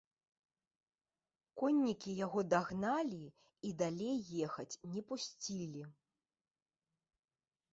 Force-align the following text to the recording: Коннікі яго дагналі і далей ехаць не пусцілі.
Коннікі 1.61 2.11
яго 2.25 2.39
дагналі 2.53 3.19
і 3.69 3.75
далей 3.83 4.17
ехаць 4.49 4.71
не 4.95 5.01
пусцілі. 5.13 5.81